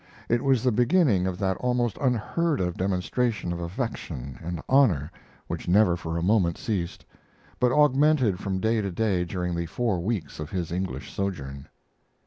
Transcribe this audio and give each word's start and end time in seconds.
It 0.29 0.41
was 0.43 0.63
the 0.63 0.71
beginning 0.71 1.27
of 1.27 1.37
that 1.37 1.57
almost 1.57 1.95
unheard 2.01 2.59
of 2.59 2.75
demonstration 2.75 3.53
of 3.53 3.59
affection 3.59 4.39
and 4.41 4.59
honor 4.67 5.11
which 5.45 5.67
never 5.67 5.95
for 5.95 6.17
a 6.17 6.23
moment 6.23 6.57
ceased, 6.57 7.05
but 7.59 7.71
augmented 7.71 8.39
from 8.39 8.59
day 8.59 8.81
to 8.81 8.89
day 8.89 9.25
during 9.25 9.53
the 9.53 9.67
four 9.67 9.99
weeks 9.99 10.39
of 10.39 10.49
his 10.49 10.71
English 10.71 11.13
sojourn. 11.13 11.67